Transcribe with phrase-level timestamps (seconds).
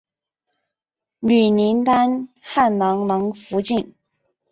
[1.19, 3.93] 女林丹汗囊囊福晋。